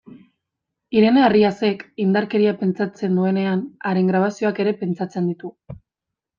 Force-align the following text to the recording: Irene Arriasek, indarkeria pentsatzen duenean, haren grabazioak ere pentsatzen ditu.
Irene 1.01 1.21
Arriasek, 1.25 1.83
indarkeria 2.07 2.55
pentsatzen 2.63 3.21
duenean, 3.21 3.63
haren 3.93 4.11
grabazioak 4.15 4.65
ere 4.67 4.77
pentsatzen 4.85 5.33
ditu. 5.33 5.57